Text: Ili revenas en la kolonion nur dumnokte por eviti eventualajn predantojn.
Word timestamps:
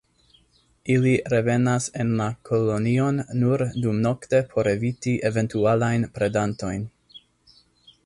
Ili 0.93 1.11
revenas 1.33 1.89
en 2.05 2.09
la 2.21 2.27
kolonion 2.51 3.21
nur 3.43 3.67
dumnokte 3.85 4.43
por 4.55 4.73
eviti 4.75 5.17
eventualajn 5.33 6.13
predantojn. 6.19 6.93